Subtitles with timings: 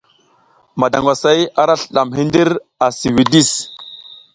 [0.79, 2.49] Madangwasay ara slidadm hidir
[2.85, 3.49] a si widis.